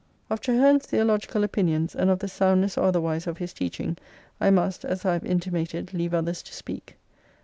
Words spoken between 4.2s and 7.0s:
I must, as 1 have intimated, leave others to speak.